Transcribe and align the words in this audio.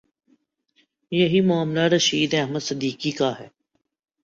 یہی 1.11 1.41
معاملہ 1.41 1.79
رشید 1.79 2.33
احمد 2.33 2.59
صدیقی 2.59 3.11
کا 3.11 3.31
ہے۔ 3.39 3.47